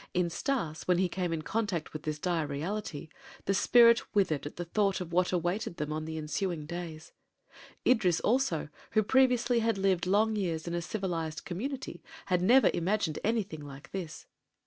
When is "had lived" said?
9.59-10.07